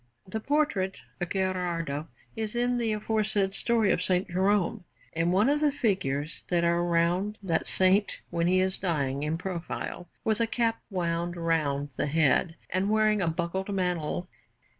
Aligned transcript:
The 0.27 0.39
portrait 0.39 1.01
of 1.21 1.29
Gherardo 1.29 2.07
is 2.35 2.55
in 2.55 2.77
the 2.77 2.91
aforesaid 2.91 3.53
story 3.53 3.91
of 3.91 3.99
S. 3.99 4.23
Jerome, 4.27 4.83
in 5.13 5.29
one 5.31 5.47
of 5.47 5.59
the 5.59 5.71
figures 5.71 6.41
that 6.47 6.63
are 6.63 6.83
round 6.83 7.37
that 7.43 7.67
Saint 7.67 8.19
when 8.31 8.47
he 8.47 8.59
is 8.59 8.79
dying, 8.79 9.21
in 9.21 9.37
profile, 9.37 10.09
with 10.23 10.41
a 10.41 10.47
cap 10.47 10.81
wound 10.89 11.37
round 11.37 11.89
the 11.97 12.07
head 12.07 12.55
and 12.71 12.89
wearing 12.89 13.21
a 13.21 13.27
buckled 13.27 13.71
mantle. 13.71 14.27